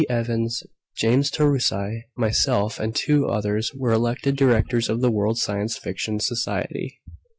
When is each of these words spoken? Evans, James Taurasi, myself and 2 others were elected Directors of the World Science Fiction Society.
Evans, 0.09 0.63
James 0.97 1.29
Taurasi, 1.29 2.05
myself 2.17 2.79
and 2.79 2.95
2 2.95 3.27
others 3.27 3.71
were 3.75 3.91
elected 3.91 4.35
Directors 4.35 4.89
of 4.89 4.99
the 4.99 5.11
World 5.11 5.37
Science 5.37 5.77
Fiction 5.77 6.19
Society. 6.19 6.99